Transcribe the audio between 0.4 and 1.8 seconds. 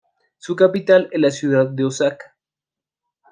capital es la ciudad